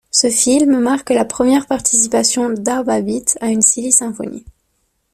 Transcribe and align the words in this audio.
Ce 0.09 0.31
film 0.31 0.79
marque 0.79 1.11
la 1.11 1.25
première 1.25 1.67
participation 1.67 2.49
d'Art 2.49 2.83
Babbitt 2.85 3.37
à 3.39 3.49
une 3.51 3.61
Silly 3.61 3.91
Symphony. 3.91 4.43